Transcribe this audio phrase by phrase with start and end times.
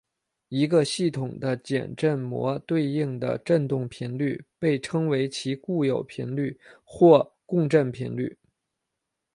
[0.49, 8.35] 一个系统的简正模对应的振动频率被称为其固有频率或共振频率。